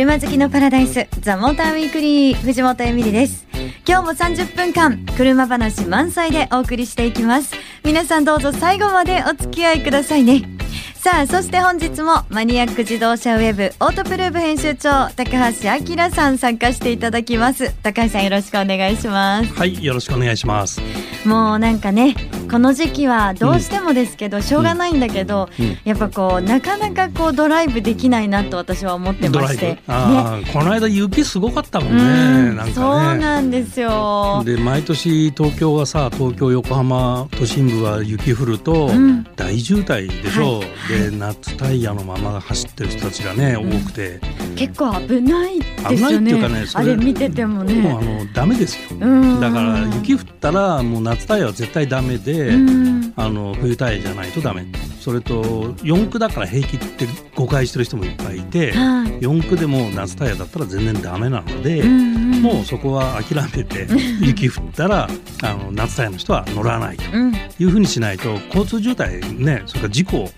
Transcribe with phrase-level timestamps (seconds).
[0.00, 3.46] 車好きのパラダイスザモーターウィークリー藤本恵美里です。
[3.86, 7.54] 今日も30分間車話満載でお送りしていきます。
[7.84, 10.44] 皆さんどうぞ最後までお付き合いくださいね。
[10.94, 17.70] さあそして本日もマニアック自動車ウェブオートプルーブ編集長高橋明さん参加していただきます。
[17.82, 19.52] 高橋さんよろしくお願いします。
[19.52, 20.80] はいよろしくお願いします。
[21.26, 22.16] もうなんかね
[22.50, 32.06] この時期はどうしてもですけど、うん、しょうがないんだけど、うん、やっぱこうなかなかこうドライブできないなと私は思ってまして、ね、この間雪すごかったもんね、う
[32.52, 32.72] ん、なんかね。
[32.72, 32.84] そう
[33.18, 34.42] なんですよ。
[34.44, 38.90] で毎年東京はさ東京横浜都心部は雪降ると
[39.36, 41.10] 大渋滞でしょ、はい。
[41.10, 44.20] で夏タイヤのまま走ってる人たちがね、多くて。
[44.56, 47.74] 結構危ないですよね、ね、あれ見ててもね。
[47.74, 48.98] もうあのダメですよ。
[49.40, 52.39] だから雪降ったらもう夏タイヤは絶対ダメで
[53.16, 54.66] あの冬タイヤじゃないとダメ
[55.00, 58.74] それと四駆だから平気って誤解してる人もいっぱいいて、
[59.20, 63.86] 四駆でも夏タイヤだったら全然ダメなので、もうそこは諦めて
[64.20, 65.08] 雪降ったら
[65.42, 67.04] あの夏タイヤの人は乗らないと
[67.58, 70.30] いうふうにしないと交通渋滞ねそれから事故もう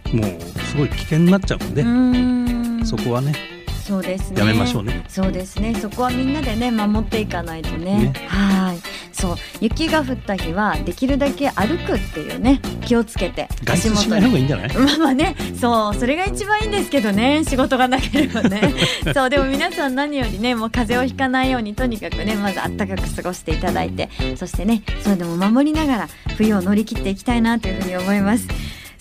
[0.61, 3.34] すごい危険になっちゃうんでそこはね
[3.83, 4.39] そうですね。
[4.39, 5.05] やめましょうね。
[5.09, 5.75] そうですね。
[5.75, 8.12] そこはみんなでね守っていかないとね。
[8.12, 8.91] ねはい。
[9.23, 14.39] そう雪が降った日はできるだけ歩くっていうね気をつけて足元に。
[14.39, 14.75] いいんじゃない？
[14.77, 18.75] まあまあね、そうそれが一番いいんですけどね仕事がなければね。
[19.15, 28.47] そうでも皆さん何よりねもう風邪をひかないようにとにかくねまずあったかく過ごしていただいてそしてねそれでも守りながら冬を乗り切っていきたいなというふうに思います。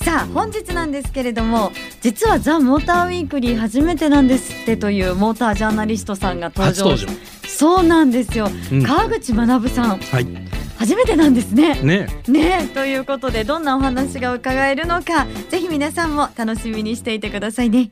[0.03, 1.71] さあ本日なんですけれども
[2.01, 6.97] 実はザ・モーターウィークリー初めてなんですってというモータージャーナリストさんが登場。
[7.47, 10.27] そうなんですよ、うん、川口学さん、はい、
[10.77, 11.75] 初めてなんですね。
[11.83, 12.07] ね。
[12.27, 12.69] ね。
[12.73, 17.91] ということでどんなお話が伺えるのかぜひ皆さんも楽しみにしていてくださいね。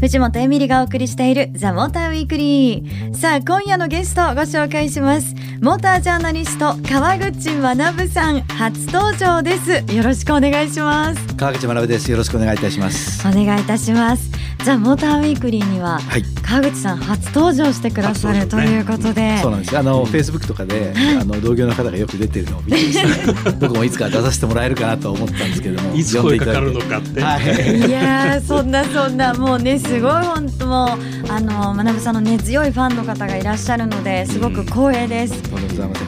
[0.00, 3.14] 藤本エミリがお送りしているザ・モーターウィークリー。
[3.14, 5.34] さあ今夜のゲストをご紹介します。
[5.60, 9.94] モータージャーナリスト川口学さん初登場です。
[9.94, 11.36] よろしくお願いします。
[11.36, 12.10] 川口学です。
[12.10, 13.28] よろしくお願いいたします。
[13.28, 14.30] お願いいたします。
[14.64, 19.38] ザ・モーターウィークリーには、はい、川口さん初登場してくださる、ね、ということで。
[19.38, 19.78] そうなんです。
[19.78, 22.78] あのフェイスブックとかで、あの同業の方がよく出てるのを見て
[23.60, 29.34] 僕 もいつか出させてもらえるかなと思ったんですけどもいつ声かかるのかって、はい、いやそんなそんな。
[29.34, 30.86] もうねすごい本当も
[31.28, 35.58] あの学さんの根強いファンの方がいらっしゃるのですごく光栄です、うん、こ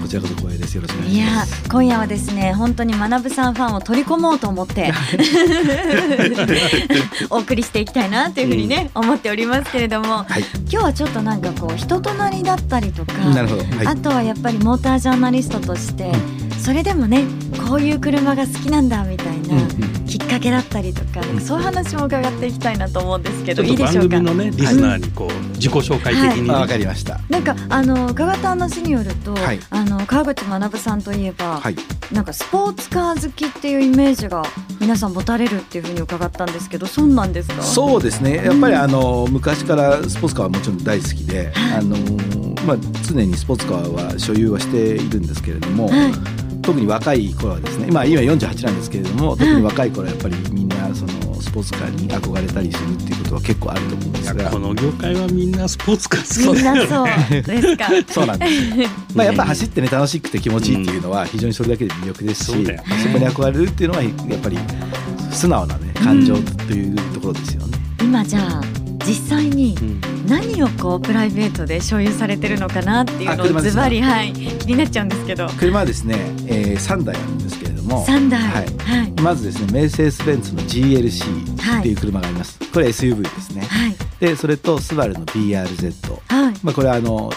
[0.06, 0.76] ちらこそ光栄です。
[0.76, 1.60] よろしくお願いします。
[1.60, 4.92] いや今夜はですね本当に学さんファンを取り込もうと思って
[7.28, 16.12] お送りしていきたいなというふうにね、うん、思っておりますけれども、はい、今日はちょっとなんかこう人となりだったりとかはい、あとはやっぱりモータージャーナリストとして、
[16.54, 16.60] うん。
[16.62, 17.24] それでもね
[17.68, 19.31] こういう車が好きなんだみたいな
[20.06, 24.16] きっかけだったりとかそういう話も伺っていきたいなと思うんですけどいいでしょうか？
[24.16, 27.20] 番組のねリスナーにこう、自己紹介的に、わ、はい、かりました。
[27.28, 31.76] なんかあの伺った話によると、はい、あの川口学さんといえば、はい、
[32.12, 34.42] なんかスポーツカー好きっていうイメージが
[34.80, 37.62] 皆さん持たれるっていうふうに伺ったんですけどそうなんですか？
[37.62, 38.36] そうですね。
[38.36, 41.96] やっぱりあの、昔からスポーツカーはもちろん大好きで、あの
[42.66, 42.76] まあ、
[43.06, 45.90] 常にスポーツカーは所有はしているんですけれども、
[46.62, 54.50] 特に若い頃はですね、まあ、今48なんですけれども特に若い頃はやっぱりみんなそのスポーツカーに憧れたりするっていうことは結構あると思うんですが。
[54.50, 58.52] この業界はみんなスポーツカー好きだよ、ね、そうですかそうなんです。
[59.14, 64.58] まあやっぱ走ってね楽しくて気持ちいいっていうのは非常にそれだけで魅力ですし、うんそこに憧れるっていうのはやっぱり
[65.30, 68.60] 素直なね感情というところですよね、うん、今じゃあ
[69.04, 69.76] 実際に
[70.26, 75.48] 何をこうプライベートで所有されてるのかなっていうのをズバリはい気になっちゃうんですけど。
[75.58, 76.16] 車はですね、
[76.46, 78.04] えー、3台あるんですけれども。
[78.06, 78.66] 3台、はい。
[78.78, 85.92] はい、まずですねメルセデス・ベンツの GLC っていう車があります、はい、これ SUV ですね、はい、でそれとスバルの BRZ、
[86.28, 86.54] はい。
[86.62, 87.30] まあ、これはあの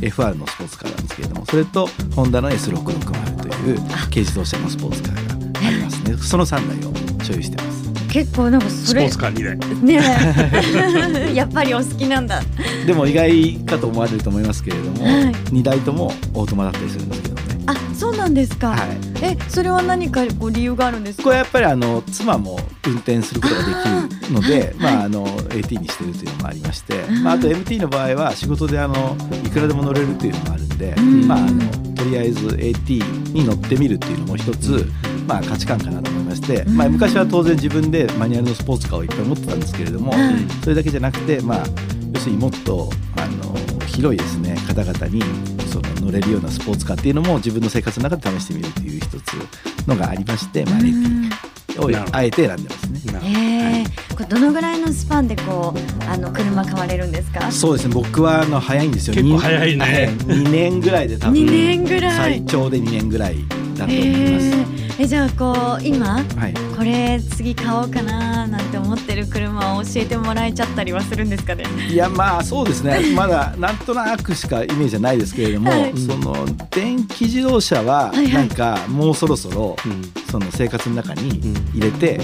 [0.00, 3.78] FR のスポーツカーなんですけれどもそれとホンダの S660 という
[4.10, 6.16] 軽自動車のスポーツカーがありますね。
[6.18, 7.85] その3台を所有してます
[8.16, 12.40] 結構なんかそれスポーツカー2台ね やっぱりお好きなんだ。
[12.86, 17.42] でも意外かと思われると思いますけれども、はい、2台ともオートマだったりするんですけどね。
[17.66, 18.80] あそうなんですか、はい、
[19.20, 21.24] えそれは何かこう理由があるんですか？
[21.24, 29.14] これやっぱりあの妻も運転することができるのでまああの AT にしてるというのもありまして、まあ、あと MT の場合は仕事であの
[29.44, 30.94] いくらでも乗れるというのもあるんで、
[31.26, 33.02] まああのとりあえず AT
[33.34, 34.90] に乗ってみるっていうのも一つ、
[35.26, 40.12] まあ、価値観かなと思いまして、まあ、昔は当然自分でマニュアルのスポーツカーをいっぱい持ってたんですけれども、
[40.62, 41.66] それだけじゃなくて、まあ、
[42.12, 43.54] 要するにもっとあの
[43.86, 45.22] 広いですね方々に
[45.70, 51.30] その乗れるようなスポーツカーっていうのも自分の生活の中で試してみるっていう一つのがありまして、まあ、レティ
[51.80, 52.96] をあえて選んでますね。
[53.24, 57.50] えー、これどのぐらいのスパンでこうあの車買われるんですか？
[57.50, 57.94] そうですね。
[57.94, 59.14] 僕はあの早いんですよ。
[59.14, 60.10] 結構早いね。
[60.26, 61.34] 2年ぐらいで多分。
[61.40, 62.16] 2年ぐらい。
[62.16, 63.36] 最長で2年ぐらい
[63.76, 64.46] だと思います。
[64.82, 71.64] えじゃあこう今、はい、これ次買おうかななんて思ってる車を教えてもらえちゃったりはするんですかね？
[71.90, 73.00] いやまあそうですね。
[73.14, 79.76] まだなんとなくしかイメージはないですけれども、はい、その電気自動車はなんかもうそろそろ
[80.30, 82.18] その生活の中に入れて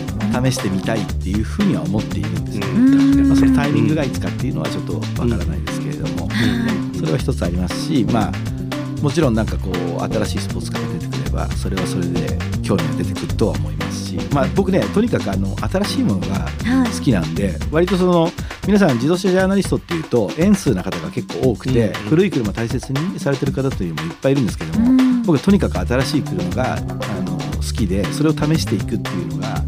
[0.45, 6.29] 試してみたいっていうふうには思っているんですよ、ね、まあ、そのタイミングがいつかっていうのはちょっとわからないですけれども、
[6.99, 8.33] それは一つありますしまあ
[9.03, 16.47] もちろんなんかこう新しいスポーツカーが出てくればそれはそれで興味が出てくるとは思いますし、まあ、僕ねとにかくあの新しいものが
[16.95, 18.31] 好きなんで、はい、割とその
[18.65, 29.61] 皆さん自動車ジャーナリストっていうと円数な方が結構多くて、うん、古い車大切にされてる方というのもいっぱいいるんですけども、うん、僕はとにかく新しい車があの好きでそれを試していくっていうのが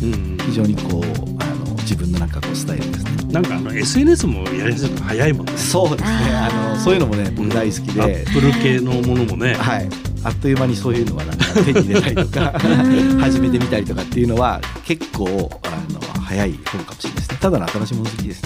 [0.47, 1.03] 非常にこう
[1.43, 3.14] あの自分のなんかこうスタイルですね。
[3.35, 5.59] なんかあの SNS もやりやすい早いもんね。
[5.59, 6.09] そうですね。
[6.33, 8.01] あのそういうのもね僕大好きで。
[8.01, 9.55] アップル系のものもね。
[9.55, 9.89] はい。
[10.23, 12.59] あっという間にそういうのはなんか手に入れたりとか
[13.21, 17.39] 始めてみたりとかっていうのは結構あの早い本かもしれないですね。
[17.41, 18.43] ただの新しいもの好きです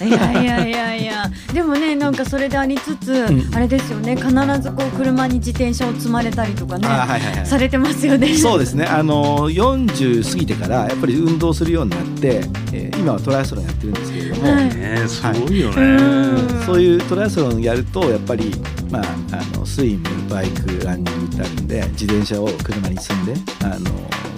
[0.00, 0.08] ね。
[0.08, 1.30] いやいやいやいや。
[1.52, 4.14] でもねなんかそれでありつつ、うん、あれですよね。
[4.14, 4.28] 必
[4.60, 8.36] ずこう車に自転車を積まれたりとかね、はいはいはい、されてますよね。
[8.36, 8.84] そうですね。
[8.84, 12.42] あの40過ぎてからやっぱり運動するようになって、
[12.72, 14.05] えー、今はトライアスロンやってるんです
[14.46, 15.60] ねすごい。
[15.60, 18.52] よね、はい、そういうトライアスロンやるとやっぱり
[18.90, 19.02] まあ
[19.32, 23.34] あのスイムバイクランニングってあるんで自転車を車に積んで
[23.64, 23.90] あの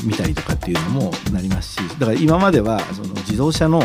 [0.04, 3.82] 見たりとかっていうのもなりますしだから今まではその自動車の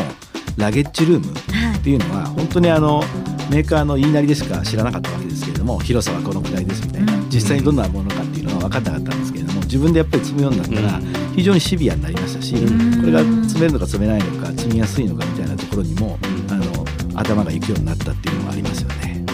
[0.56, 1.32] ラゲッジルーム
[1.78, 3.02] っていうのは本当にあの
[3.50, 7.14] メーカーの言いなりでしか知らなかったわけですけれども広さはこのくらいですみたいな。
[7.34, 11.00] 実際にどんなものかっていうのは分かんなかったんですけれども自分でやっぱり積むようになったら
[11.34, 12.60] 非常にシビアになりましたしこ
[13.06, 15.43] れが積めるのか積めないのか積みやすいのかみたいなと
[15.74, 16.18] ころにも
[16.48, 16.64] あの
[17.18, 19.24] 頭がいくようになったっていうのもありますよね。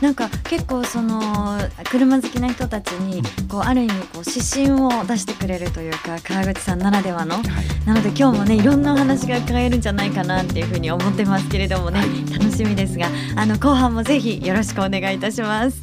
[0.00, 1.58] なんか結構その
[1.90, 7.44] 車好きな人たちにこうある意味こう指針を出してくれるというか川口さんならではの、はい、
[7.86, 15.80] なので今日もねいろんなお話が伺えるんじゃないかなっていうふうに思ってますけれどもね、はい、楽しみですがあの後半もぜひよろしくお願いいたします。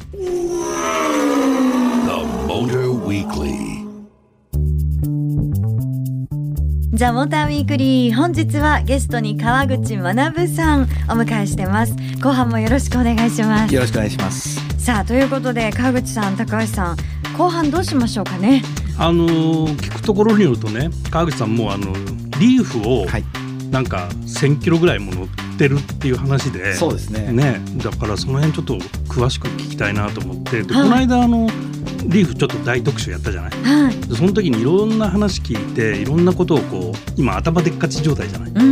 [6.96, 11.96] ザ・モーターウィークリー本日はゲストに川口学さんお迎えしてます。
[12.22, 13.74] 後半もよろしくお願いします。
[13.74, 14.60] よろしくお願いします。
[14.78, 16.96] さあということで川口さん高橋さん
[17.36, 18.62] 後半どうしましょうかね。
[18.96, 19.26] あの
[19.66, 21.92] 聞くところによるとね川口さんもあの
[22.38, 23.06] リーフを
[23.72, 27.32] なんか1000キロぐらいも乗ってるっていう話で、そうですね。
[27.32, 28.74] ねだからその辺ちょっと
[29.12, 31.48] 詳しく聞きたいなと思ってで、はい、この間あの
[32.06, 38.62] リーフちょっと大特集やったじゃない、はい、その時にいろんな話聞いていろんなことをこう今頭でっかち状態じゃない、うんう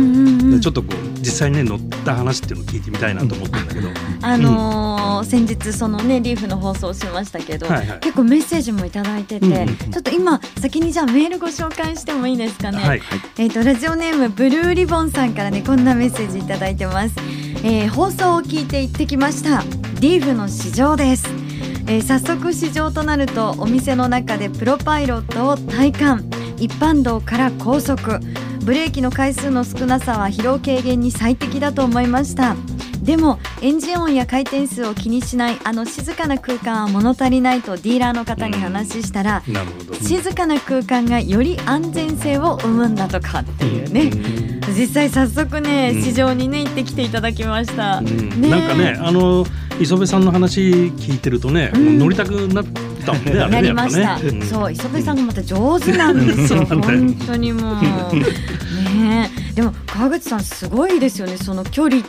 [0.49, 3.89] んうん、ちょっとこう実際にね乗った話っていうのを聞いてみたいなと思ってるんだけど、
[4.21, 12.99] あのーうん、先日そのねリーフの放送しましたけど、はいはい、結構メッセージも頂いてて、うんうんうん、ちょっと今先にじゃあメールご紹介してもいいですかね、はいはい、
[13.37, 17.15] えっ、ー、とラジオネームブルーリボンさんからねこんなメッセージ頂いてます、
[17.63, 19.63] えー、放送を聞いて行ってきました。
[20.03, 21.42] リーフの市場です
[21.87, 26.29] えー、早速試乗となるとお店の中でプロパイロットを体感。
[26.57, 28.19] 一般道から高速。
[28.63, 32.55] ブレーキの回数の少なさは疲労軽減に最適だと思いました。
[33.01, 39.43] でもエンジン音や回転数を気にしないあの静かな空間は物足りないとディーラーの方に話したら、
[40.01, 44.09] 静かな空間がより安全性を生むんだとかっていうね、
[44.69, 49.45] 実際早速ね、市場にね行ってきていただきました、ね、なんかねあの
[49.79, 52.65] 磯部さんの話聞いてるとね、乗りたくなっ
[53.05, 57.83] たもんねなりました、そう磯部さんがまた上手なんですよ本当にもう。
[58.95, 62.03] ねでも川口さんすごいですよねその距離。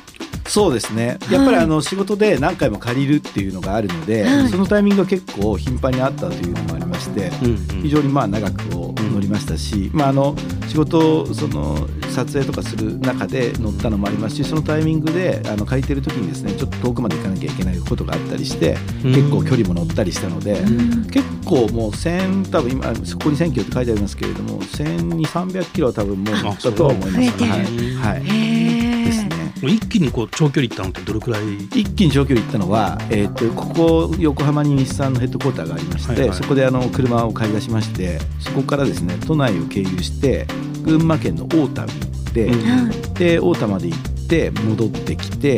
[0.46, 1.18] そうですね。
[1.30, 10.36] やっぱりあの仕事で何回も借りるっていうのがあるので、はい、そのタイミングが結構頻繁にあったというのもありまして、うんうん、非常にまあ長くを乗りましたし、うん、まあ、あの
[10.68, 27.44] 仕事その撮影とかする中で乗ったのもありますしそのタイミングであの借りてる時にですねちょっと遠くまで行かなきゃいけないことがあったりして、うん、結構距離も乗ったりしたので、うん、結構もう1000多分今そこに1000キロって書いてありますけれども1200300キロは多分もう乗ったとは思います。
[27.44, 29.34] はい、はい。
[29.62, 31.56] 一気にこう長距離行ったのってどれくらい？
[31.56, 40.46] 一気に長距離行ったのは、えーと、ここ横浜に日産のヘッドクォーターがありまして、はいはい、そこであの車を買い出しましてそこからですね都内を経由して
[40.84, 45.56] 群馬県の大田に行って、うん、で大田まで行ってて戻ってきて、え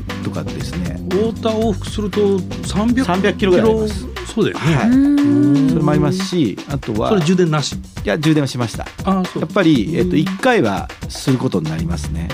[0.00, 0.98] ー、とかですね。
[1.10, 7.74] 太田往復すると300 300キロぐらいありますそうだよね、はい、それもありますしあとはそれ充電なし？
[7.74, 8.86] いや充電はしました。
[9.04, 9.42] あそう。
[9.42, 12.28] やっぱり、えっと、1回はすることになりますね。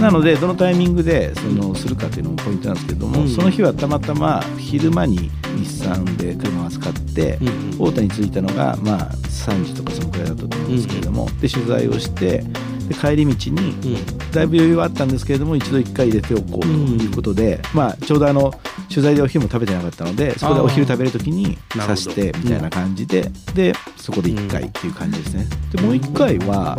[0.00, 7.38] なのでどのタイミングでそのするかっていうのもポイントなんですけれども、その日はたまたま昼間に日産で車を扱って、
[7.72, 12.44] 太田に着いたのがまあ3時とかそのくらいだったと思うんですけれども、で取材をして
[12.88, 13.98] で帰り道に、
[14.32, 18.52] だいぶ余裕はあったんですけれども一度1回入れておこうということで、まあ、ちょうどあの
[18.88, 25.46] 取材でお昼も食べてなかったのでそこでお昼食べる時に刺してみたいな感じで、でそこで1回っていう感じですね。
[25.72, 26.76] でもう1回は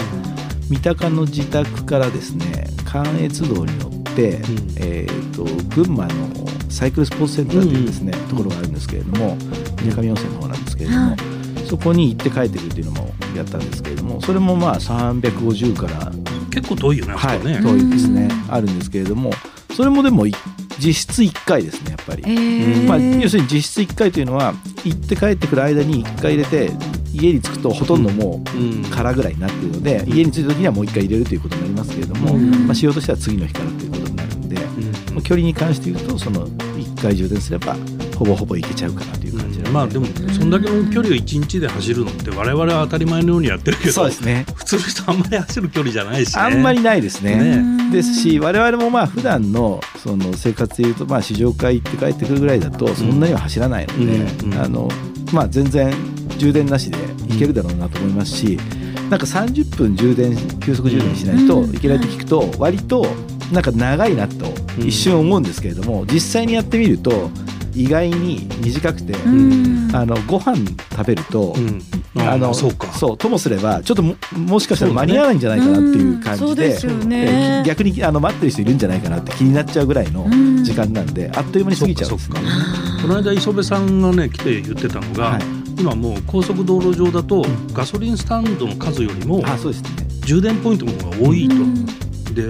[0.70, 4.40] 三鷹の自宅からですね関越道に乗って、
[4.78, 5.44] えーと、
[5.76, 6.30] 群馬の
[6.70, 9.36] サイクルスポーツセンターというですね、ところがあるんですけれども
[9.84, 11.39] 水上温泉の方なんですけれども。
[11.70, 16.12] そこに行って帰ってくるっていうのもやったんですけれどもそれもまあ350から
[16.50, 17.60] 結構遠いよね,、はい、ね。
[17.62, 18.28] 遠いですね。
[18.50, 19.32] あるんですけれども
[19.76, 20.26] それもでも
[20.80, 26.72] 実質1回ですねやっぱり、えー、まあ、要するに実質1回というのは行って帰ってくる間に1回入れて
[27.14, 34.58] 家に着くとほとんどもう空ぐらいになっているので、家に着いた時にはもう1回入れるということになりますけれども、まあ、仕様としては次の日からということになるんで、
[35.24, 37.76] 距離に関して言うとその1回充電すれば
[38.18, 39.19] ほぼほぼいけちゃうかな
[39.70, 47.58] まあでもそんだけの距離を1日で走るのって我々は当たり前のようにやってるけどそうです、ね、普通の人あんまり走る距離じゃないし、ね、あんまりないですね。
[47.58, 47.92] ね。
[47.92, 54.90] ですし我々もまあ普段のその生活でいうとまあ試乗会行って帰ってくるぐらいだとそんなには走らないので、あの
[55.34, 55.94] まあ、全然
[56.38, 56.98] 充電なしで
[57.34, 58.58] いけるだろうなと思いますし、
[59.10, 63.06] なんか30分充電急速充電しないといけないと聞くと割と
[63.52, 64.46] なんか長いなと
[64.80, 67.30] 一瞬思うんですけれども、実際にやってみると
[67.74, 69.14] 意外に短くて、
[69.94, 70.58] あのご飯
[70.92, 71.56] 食べると、
[72.16, 72.88] あのそうか。
[72.94, 80.26] そうともすればちょっとももしかしたら間に合わないんじゃないかなっていう感じで,、ね、逆にあの待ってる人いるんじゃないかなって気になっちゃうぐらいの
[80.64, 82.40] 時間なんで、あっという間に過ぎちゃうんですね。
[83.02, 85.42] この間磯部さんがね来て言ってたのが、はい、
[85.80, 89.90] 今もう高速道路上だとガソリンスタンドの数よりも、あそうですね、
[90.26, 91.56] 充電ポイントの方が多いと。
[92.34, 92.44] で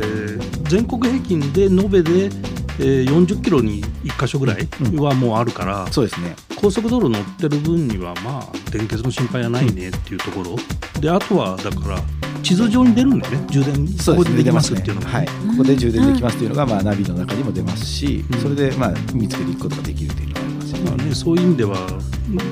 [0.69, 2.29] 全国平均で延べで
[2.79, 6.35] えー、40キロに1箇所ぐらいはもうあるから、うん、そうですね。
[6.55, 10.55] 高速道路乗ってる分にはまあ電結の心配はないねっていうところ、
[10.99, 11.99] であとはだから
[12.41, 13.45] 地図上に出るんだよね。
[13.49, 13.87] 充電。
[13.87, 21.77] ここでできますっていうのが、ね、はい、ここで充電できますっていうのが、まあ、ナビの中にも出ますし、それでまあ見つけていくことができるというのがありますよね,、まあねそういう意味では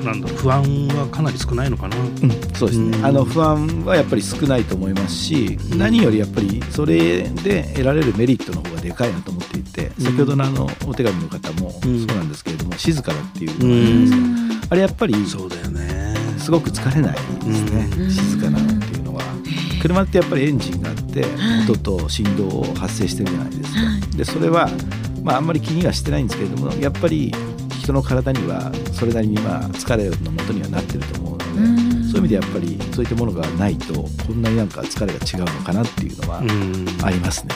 [0.04, 9.47] なんだ不安はかなり少ないのかな、うん、そうですね、あの不安はやっぱり少ないと思いますし、何よりやっぱりそれで得られるメリットの方がでかいなと思ってい
[9.78, 16.14] て、先ほどのあのお手紙の方もそうなんですけれども、静かだっていうのがあいですか、あれやっぱりそうだよね。
[16.38, 17.20] すごく疲れないで
[17.54, 19.22] すね、静かなのっていうのは。
[19.80, 21.24] 車ってやっぱりエンジンがあって
[21.68, 23.80] 音と振動を発生してるじゃないですか。
[24.16, 24.68] でそれは
[25.22, 27.34] まあ、あんまり気にはしてないんですけれどもやっぱり
[27.80, 31.44] 人の体にはそれなりにまあ疲れのもとにはなってると思うので、
[32.04, 36.40] そういう意味でやっぱりそういったものがないとこんなになんか疲れが違うのかなっていうのは
[37.02, 37.54] ありますね。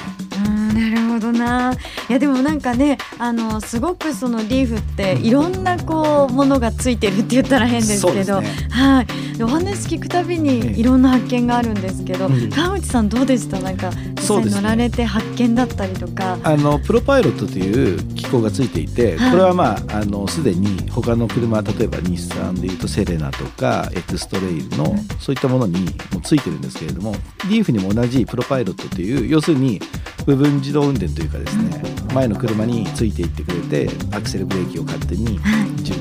[0.82, 1.72] なるほどな。
[2.08, 9.06] いやでもなんかねあのすごくそのリーフっていろんなこうものがついてるって言ったら変ですけど、ね、はい。
[9.42, 13.58] お話聞くたびにいろんな発見があるんですけど、ええ、川内さんどうでした？
[13.60, 17.98] なんか実際乗られて発見だったりとか、ね、あのプロパイロットという
[18.40, 27.14] がついていて、はい、これはまああのすでに他の車例えば日産でいうとセレナとかエクストレイルの、うん、そういったものにもついてるんですけれども
[27.48, 29.80] リーフにも同じプロパイロットという要するに
[30.24, 31.82] 部分自動運転というかですね
[32.14, 35.40] 前の車についていってくれてアクセルブレーキを勝手に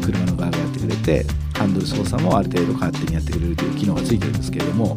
[0.02, 1.26] 車の側がやってくれて
[1.62, 4.96] ハンドル操作もある程度勝手にやってくれるという機能がついてるんですけれども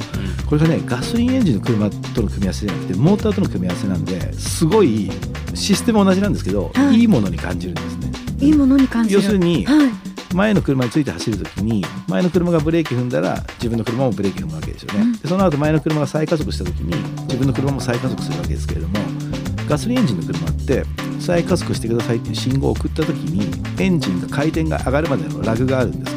[0.49, 5.11] これがねガソリンエンジンの車との組み合わせじゃなくてモーターとの組み合わせなんですごい
[5.55, 8.13] システム同じなんですけど、はい、いいものに感じるんですね。
[8.41, 9.21] いいものに感じる。
[9.21, 9.91] 要するに、はい。
[10.35, 16.93] 前の車について走るときに前の車がブレーキ踏んだら自分の車もブレーキ踏むわけですよね、うん、でその後前の車が再加速したときに
[17.27, 18.99] 自分の車も再加速するわけですけれども
[19.69, 20.83] ガソリンエンジンの車って
[21.21, 23.49] 再加速してくださいっていう信号を送ったときに
[23.81, 26.14] エンジンが回転が上がるまでのラグがあるんです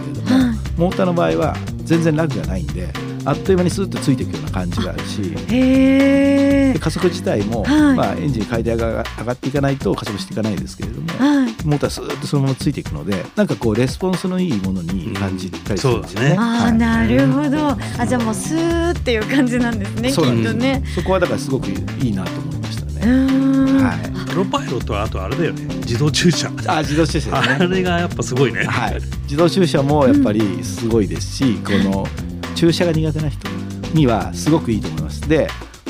[0.77, 2.87] モーターの場合は全然ラグがないんで
[3.25, 16.29] あっという間にスーッとついていくような感じがあるしで加速自体も、はい、まあ、エンジン回転が上がっていかないと加速していかないですけれども、はい、モータースーッとそのままついていくのでなんかこうレスポンスのいいものに感じたりするんですよね。
[16.31, 17.69] うん、あ、はい、なるほど。
[17.99, 20.53] あじゃあもうスーっていう感じなんですねそうなんです。
[20.53, 20.83] ね。
[20.95, 23.46] そこはだからすごくいいなと思いましたね。
[23.89, 25.63] はい、プロパイロットはあとあれだよね。
[25.77, 26.51] 自動駐車。
[26.67, 32.07] あ自動駐車、ね、あれがやっぱすごいね、はい、自動駐車もやっぱりすごいですし、うん、この
[32.55, 33.49] 駐車が苦手な人
[33.93, 35.27] にはすごくいいと思います。
[35.27, 35.47] で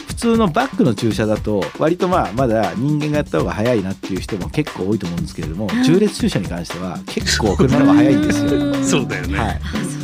[0.07, 8.73] 普通のバックの駐車だと割とまあまだ人間がやった方が早いなっていう人も結構多いと思うんですけれども、縦列駐車に関しては結構車の方が早いんですよ。
[8.83, 9.96] そうだよね、はい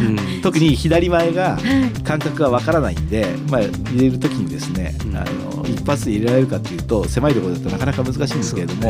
[0.00, 1.58] うん、特に左前が
[2.04, 8.82] 感覚がわからないんで、まあ、入れる時にですね、あの一発で入れられるかっていうと狭いところだとなかなか難しいんですけれども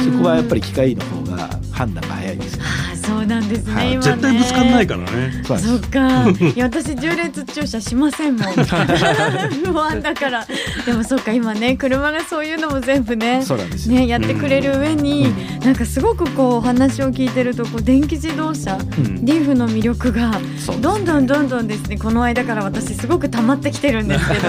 [0.00, 2.68] そこはやっぱり機械の方が判断が早いですよ、ね。
[3.04, 5.42] そうなんですね、はい、ね絶対ぶつかんないからね。
[5.44, 6.30] そっか。
[6.30, 8.52] いや私縦列駐車しませんもん。
[8.54, 10.46] 不安だから。
[10.86, 13.42] でもそっか今ね車がそういうのも全部ね
[13.88, 20.40] ねやってくれる上に、うん、なんかすごくこうお話を聞いてるとこう電気自動車、うん、リーフの魅力が
[20.80, 21.98] どんどんどんどんですね。
[21.98, 24.48] この間から私すごく溜まってきてるんですけど。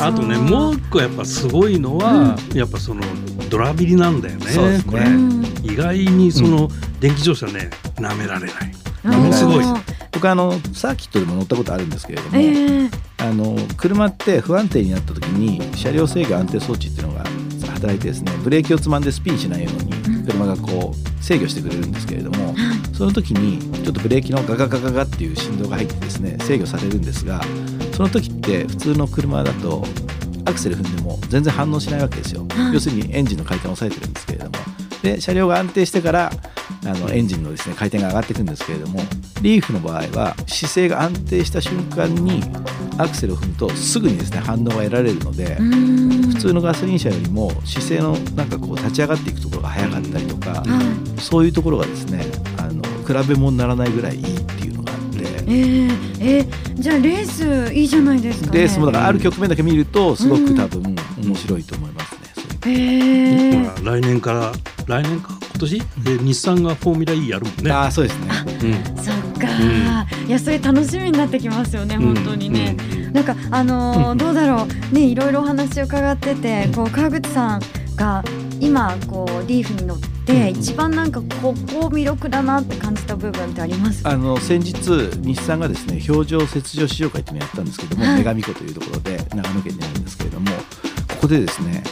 [0.02, 3.02] あとねもう一個やっぱすごいのは、うん、やっぱその
[3.50, 4.82] ドラビリなんだよね。
[4.86, 5.02] これ、
[5.62, 9.16] 意外にその電気自動車ね舐められない。
[9.16, 9.64] ものすごい。
[10.12, 17.24] 僕あのサーキットでも乗ったことあるんですけれども、えー、あの車って不安定になった時に車両制御安定装置っていうのが
[17.74, 22.54] 働いてですねブレーキをつまんでスピンしないように車がこう制御してくれるんですけれども、
[23.00, 27.40] その時にちょっとブレーキのガガガガガっていう振動が入ってですね制御されるんですが
[27.94, 29.82] その時って普通の車だと
[30.44, 34.58] アクセル踏んでも全然反応しないわけですよ、要するにエンジンの回転を抑えてるんですけれども。
[35.02, 36.30] で車両が安定してから
[36.84, 39.00] あのエンジンのですね回転が上がっていくんですけれども
[39.40, 42.42] リーフの場合は姿勢が安定した瞬間に
[42.98, 50.62] アクセルを踏むとすぐにですね反応が得られるので普通のガソリン車よりも姿勢のなんかこう立ち上がっていくところが早かったりとか、
[51.18, 52.26] そういうところがですね
[53.10, 55.20] 比べ物にならないぐらいいいっていうのがあって。
[55.46, 55.88] えー、
[56.20, 62.20] えー、じゃあレースいいじゃないですか、ね、レースもだからある局面だけ見るとすごく多分面白いと思いますね。
[62.66, 64.52] うん、えー、来年から
[64.86, 65.78] 来年か今年？
[65.78, 67.72] で日産がフォーミュラ E やるもんね。
[67.72, 68.30] あそうですね。
[68.62, 69.48] うん、そっか、
[70.20, 72.76] うん、いやそれ楽しみになってきますよね本当にね。
[72.78, 74.94] うん、なんかあのー、 どうだろう。
[74.94, 77.62] ねいろいろお話を伺っててこう川口さん
[77.96, 78.22] が
[78.60, 80.19] 今こうリーフに乗って
[80.50, 81.54] 一番なんかここ
[81.88, 84.06] 魅力だなって感じた部分ってあります？
[84.06, 84.74] あの先日
[85.20, 90.50] 日産がですね表情切除試乗会っていうのをやったんですけども、はい、女神湖というところで長野県にあるんですけれども
[91.08, 91.82] ここでですね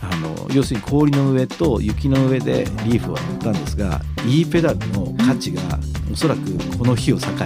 [0.00, 5.60] あの要するに氷の上と雪の上でリーフは乗ったんですが E ペダルの価値が
[6.12, 6.40] おそらく
[6.78, 7.36] この日を境に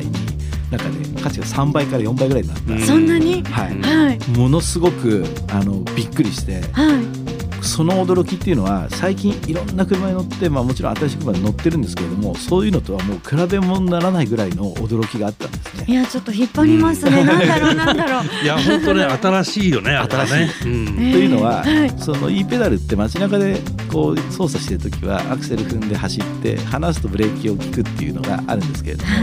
[0.70, 7.25] なんかね価値が3倍から4倍ぐらいになった、そんなに、はい、はい、ものすごくあのびっくりして、はい
[7.66, 15.84] その驚きっていうのは最近いろんな車に乗って、まあ、もちろん新しい車に乗ってるんですけれどもそういうのとはもう比べ物にならないぐらいの驚きがあったんですね。
[15.88, 18.44] いやちょっと引っ張りますね、うん、なんだろうなんだろう。
[18.44, 20.34] いや本当ね新しいよね新しい。
[20.34, 23.60] ねうん、というのは、はい、その E ペダルって街中で
[23.92, 29.18] こう操作してる時はアクセル踏んで走って離すとブレーキを効くっていうのがあるんですけれども、は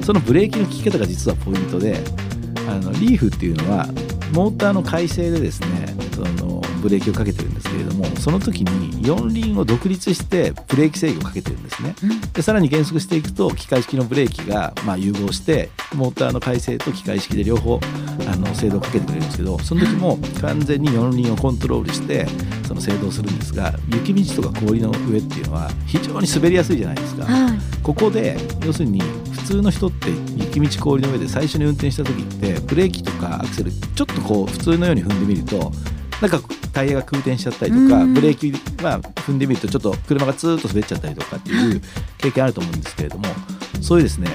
[0.00, 2.02] い、そのブレーキの効き方が実はポイントで
[2.68, 3.86] あのリーフっていうのは
[4.32, 11.94] モーターの改正でですねそのブレーキをかけてるんですけれどもその時に四輪を独立してブレーキ制御をかけてるんですね、
[12.34, 17.80] でさらに減速していくと機械式のブレーキがまあ融合してモーターの回生と機械式で両方
[18.28, 22.26] あの制動をかけてくれるんですけどその時も完全に四輪をコントロールして
[22.66, 29.00] その制動するんですが雪道とか氷の上っていうのは非常に滑りやすいじゃないですか、はい、ここで要するに
[29.32, 35.72] 普通の人って雪道氷の上で最初に運転した時ってブレーキとかアクセルちょっとこう普通のように踏んでみると
[36.22, 36.40] なんか
[36.72, 41.82] タイヤが空転しちゃったりとか、ブレーキまあ踏んでみるとちょっと車がツーッと滑っちゃったりとかっていう
[42.18, 43.24] 経験あると思うんですけれども
[43.80, 44.28] そういうですね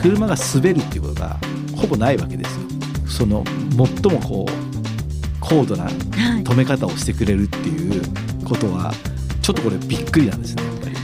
[0.00, 1.36] 車が滑るっていうことが
[1.76, 2.66] ほぼないわけですよ。
[3.06, 3.44] その
[4.02, 4.52] 最もこう
[5.40, 8.02] 高度な止め方をしてくれるっていう
[8.44, 8.92] ことは
[9.42, 10.96] ちょっとこれびっくりなんですねやっぱり。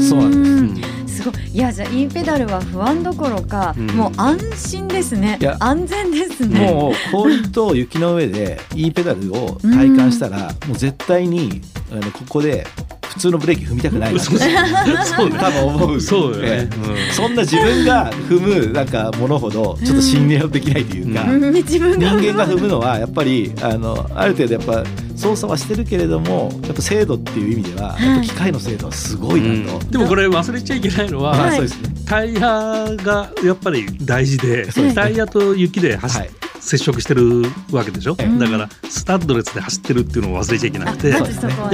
[0.00, 0.88] そうなんです。
[0.88, 0.97] すご
[1.30, 5.38] い いやじゃあ E ペダルは不安どころか、うん、もう安心ですね。
[5.58, 6.70] 安全ですね。
[6.70, 11.60] もう氷と雪の上で E ペダルを体感したら、もう絶対に
[11.90, 12.66] あのここで
[13.08, 14.20] 普通のブレーキ踏みたくないな。
[14.20, 16.00] そう多分思う。
[16.00, 16.68] そうよね、
[17.08, 24.84] うん、そんな自分が踏むなんかものほどちょっと信頼できないというか、うん、人間が踏むのはやっぱりあのある程度やっぱ
[25.18, 31.60] 操作はしてるけれどもやっぱ精度っていう意味では、やっぱ機械の精度はすごいなと、うん、でもこれ忘れちゃいけないのは、はい、
[32.06, 36.30] タイヤがやっぱり大事で、タイヤと雪で走っはい。
[36.60, 41.18] 接触してるわけでしょ、うん、だからスタッドレスで走ってるっていうのを忘れちゃいけなくて、や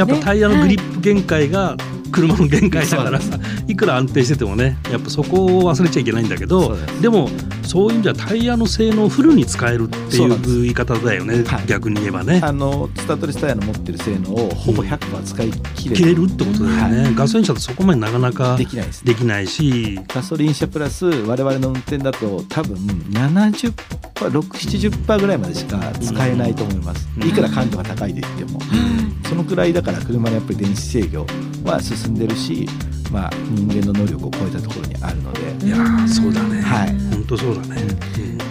[0.04, 1.76] っぱタイヤのグリップ限界が
[2.14, 7.28] 車の限界だからさいくら安定しててもねやっぱそこを忘れちゃいけないんだけどでも
[7.62, 12.40] そういう意味ではタイヤの性能をフルに使えるっていう言い方だよね、はい、逆に言えばね。
[12.42, 19.98] あのスタッドレスタイヤの持ってる性能をほぼ100%使い切れる、うん、れるってことだよね、はい、ガソリン車とそこまでなかなかできないです、ね、できないし。
[20.08, 22.76] ガソリン車プラス我々の運転だと多分
[23.10, 23.72] 70%
[24.14, 31.26] 670%ぐらいまでしか使えないと思います、うん、いくら感度が高いで言っても、うん、そのくらいだから車のやっぱり電子制御
[31.64, 32.68] は進んでるし
[33.12, 35.66] まあ、人間の能力を超えたところにあるので。
[35.66, 35.76] いや
[36.08, 36.60] そうだね。
[36.60, 36.88] はい。
[37.10, 37.76] 本当そうだね、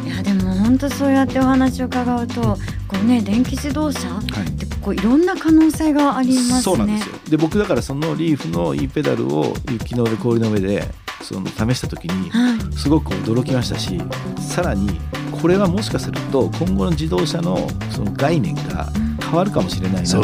[0.05, 7.15] いやでも本当そうやってお話を伺うとこうね電気自動車ってこういろんな可能性がありますね、そうなんですよ。
[7.29, 10.87] で僕だからそのリーフの e ペダルを雪の上氷の上で
[11.21, 12.31] その試した時に
[12.75, 14.01] すごく驚きましたし、
[14.39, 14.99] さらに
[15.39, 20.23] これはもしかすると今後の自動車のその概念が変わるかもしれないなという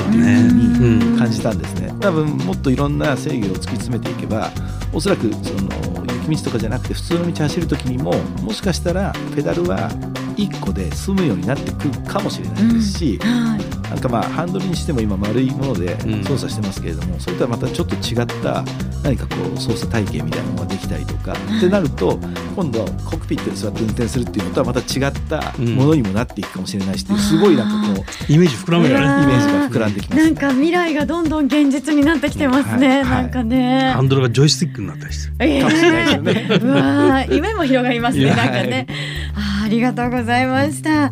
[0.74, 1.89] ふうに感じたんですね。
[2.00, 4.52] 多分もっといろんな制御を突き詰めていけば
[4.94, 9.90] おそらくその雪道とかじゃなくて普通の道走る時にももしかしたらペダルは
[10.36, 13.30] 1個で済むようになってくるかもしれないですし、うん。
[13.30, 18.64] はい、なんかまあハンドルにしても今丸いもので操作してますけれども、うん、それとはまたちょっと違った
[19.10, 22.20] 何かこう操作体系みたいなのができたりとか、ってなると
[22.56, 29.06] 今度コックピットに座って運転するっていうのとはまた違ったものにもなっていくかもしれないし、うん、すごいなんかこうイメージ膨らむよね。
[29.06, 33.92] イメージが膨らんできます、ね、なんか未来がどんどん現実になってきてますね、はい、なんかね。
[33.96, 36.60] ハンドルがジョイスティックになったりして、えー、かもしれないですよね。
[36.62, 38.26] うわ夢も広がりますね。
[38.26, 38.86] なんかね、
[39.34, 41.10] あありがとうございました。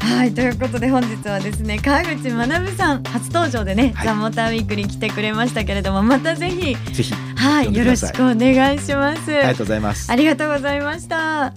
[0.00, 9.32] はいということで本日はですね川口学さん初登場でね、はい、ザ・モーターウィークに来てくれましたけれどもまたぜひぜひはいよろしくお願いします。
[9.34, 10.12] ありがとうございます。
[10.12, 11.54] ありがとうございました。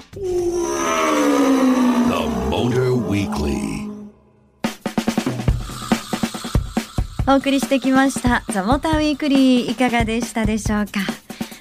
[7.27, 11.01] お送りしてきましたザ・モーターウィークリーいかがでしたでしょうか？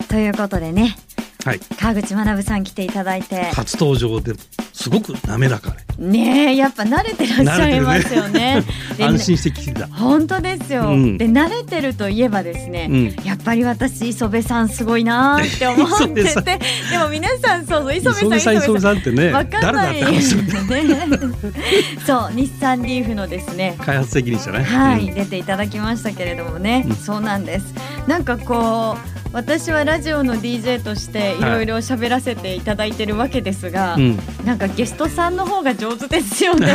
[0.08, 0.96] ということでね
[1.44, 3.46] はい、川口学さん来ていただいて。
[3.46, 4.34] 初登場で
[4.82, 8.60] すごく滑らかねやっぱ慣れてらっしゃいますよね。
[8.60, 8.64] ね
[8.98, 9.86] 安心して聞いた。
[9.86, 10.88] 本当ですよ。
[10.88, 16.58] うん、で慣れてるといえばですね、うん、やっぱり私磯部さんすごいなって思ってて、
[16.90, 20.20] でも皆さんそうそう磯部さん磯部さんってね、わかんないね。
[22.04, 24.64] そう日産リーフのですね開発責任者ね。
[24.64, 27.72] はい、うん、出ていただきましたけれどもね、そうなんです。
[28.08, 29.21] なんかこう。
[29.32, 31.40] 私はラジオの DJ としてい。
[31.40, 36.68] ろいろ喋らせていただいてるわけですが、はい、なんかゲストさんの方が上手ですよね。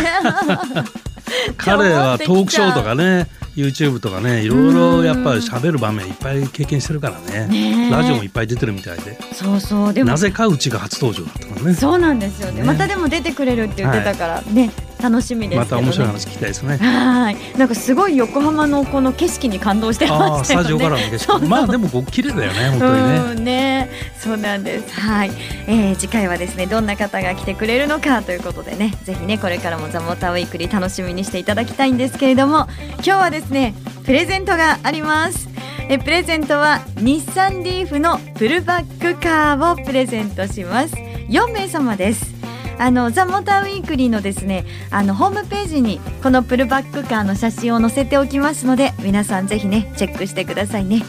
[1.57, 7.47] 彼はトークショーとかね YouTube とかねいろいろやっぱり喋る場面いっぱい経験してるからね。
[7.47, 9.17] ねラジオもいっぱい出てるみたいで。
[9.33, 9.93] そうそう。
[9.93, 11.73] でもなぜかうちが初登場だったからね。
[11.73, 16.77] そうなんですよね、ね、またでも出てくれるって言ってたからね、はい楽しみです、ね、また面白い話聞きたいですね。
[16.77, 21.39] はい、なんかすごい横浜のこの景色に感動してました、ね、スタジオからの景色。
[21.47, 23.57] まあでもご綺麗だよね、本当にね。
[23.57, 24.99] ね、そうなんです。
[24.99, 25.31] はい、
[25.67, 35.47] えー、次回はですね、どんな方が来てくれるのかということでね、ぜひねこれからもザモーターウィークリー楽しみにしていただきたいんですけれども、今日はですね、プレゼントがあります。
[35.89, 40.93] えプレゼントは日産リーフのプルバックカーをプレゼントします。
[41.29, 42.36] 4名様です。
[42.79, 51.03] あのザ・モーターウィークリーのですねあのホームページにこのプルバックカーの写真を載せておきますので皆さんぜひねチェックしてくださいね。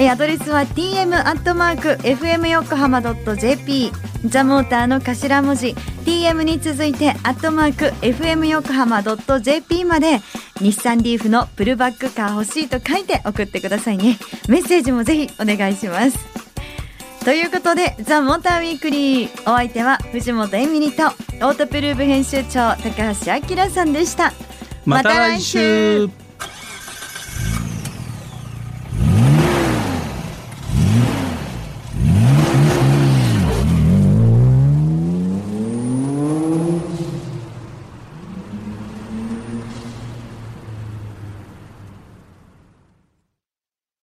[0.00, 3.90] えアドレスは tm アットマーク fm 横浜 .jp
[4.26, 5.74] ザ・モーターの頭文字。
[6.04, 10.20] tm に続いてアットマーク fm 横浜 .jp まで
[10.60, 14.18] 日産リーフのプルバックカー欲しいと書いて送ってくださいね。
[14.48, 16.37] メッセージもぜひお願いします。
[17.28, 24.32] ということで「ザ・モーターウィークリーお相手は藤本エミリとオートプルーブ編集長高橋明さんでした。
[24.86, 26.27] また来週。